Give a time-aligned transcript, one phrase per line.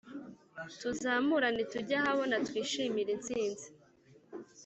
[0.79, 3.67] tuzamurane tujye ahabona twishimire instinzi